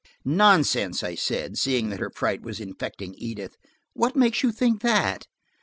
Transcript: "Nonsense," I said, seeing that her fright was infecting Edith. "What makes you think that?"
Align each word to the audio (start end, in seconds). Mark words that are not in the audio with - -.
"Nonsense," 0.25 1.03
I 1.03 1.13
said, 1.13 1.59
seeing 1.59 1.91
that 1.91 1.99
her 1.99 2.09
fright 2.09 2.41
was 2.41 2.59
infecting 2.59 3.13
Edith. 3.19 3.55
"What 3.93 4.15
makes 4.15 4.41
you 4.41 4.51
think 4.51 4.81
that?" 4.81 5.27